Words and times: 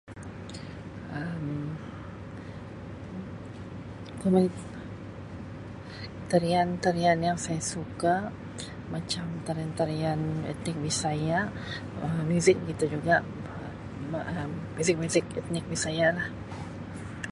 Um 1.13 1.53
Tarian-tarian 6.31 7.21
yang 7.27 7.37
saya 7.45 7.61
suka 7.73 8.15
macam 8.93 9.25
tarian-tarian 9.47 10.19
etnik 10.51 10.77
Bisaya 10.85 11.37
Um 12.03 12.17
muzik 12.33 12.55
begitu 12.65 12.83
juga 12.97 13.15
Um 14.15 14.49
muzik-muzik 14.75 15.25
etnik 15.39 15.65
Bisaya 15.71 16.07
lah. 16.17 16.27